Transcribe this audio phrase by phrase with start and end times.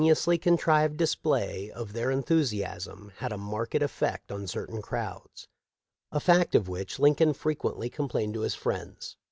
[0.01, 5.47] iously contrived display of their enthusiasm had a marked effect on certain crowds—
[6.11, 9.15] a fact of which Lincoln frequently complained to his friends.